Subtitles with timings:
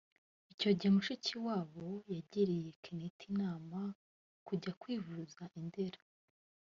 [0.53, 6.01] Icyo gihe Mushikiwabo yagiriye Kenneth inama yo kujya kwivuza i Ndera